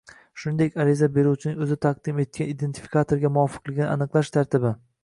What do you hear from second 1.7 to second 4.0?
taqdim etgan identifikatorga muvofiqligini